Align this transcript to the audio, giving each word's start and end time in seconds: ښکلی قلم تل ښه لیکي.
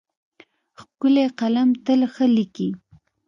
ښکلی 0.79 1.25
قلم 1.39 1.69
تل 1.85 2.01
ښه 2.13 2.25
لیکي. 2.35 2.69